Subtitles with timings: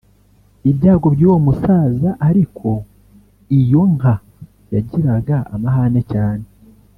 [0.69, 2.67] Ibyago by’uwo musaza ariko
[3.59, 4.13] iyo nka
[4.73, 6.45] yagiraga amahane cyane